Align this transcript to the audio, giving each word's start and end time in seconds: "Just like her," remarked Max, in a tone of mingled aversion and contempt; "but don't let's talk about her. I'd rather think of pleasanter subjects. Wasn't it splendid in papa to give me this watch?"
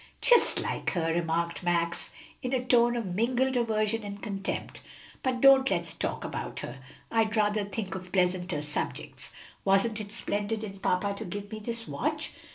"Just 0.19 0.59
like 0.59 0.89
her," 0.93 1.13
remarked 1.13 1.61
Max, 1.61 2.09
in 2.41 2.53
a 2.53 2.65
tone 2.65 2.95
of 2.95 3.05
mingled 3.05 3.55
aversion 3.55 4.03
and 4.03 4.19
contempt; 4.19 4.81
"but 5.21 5.41
don't 5.41 5.69
let's 5.69 5.93
talk 5.93 6.23
about 6.23 6.61
her. 6.61 6.79
I'd 7.11 7.35
rather 7.35 7.65
think 7.65 7.93
of 7.93 8.11
pleasanter 8.11 8.63
subjects. 8.63 9.31
Wasn't 9.63 10.01
it 10.01 10.11
splendid 10.11 10.63
in 10.63 10.79
papa 10.79 11.13
to 11.17 11.25
give 11.25 11.51
me 11.51 11.59
this 11.59 11.87
watch?" 11.87 12.33